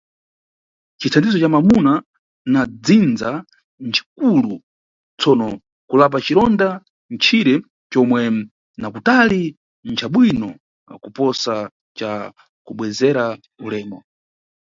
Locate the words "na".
2.53-2.61, 8.81-8.87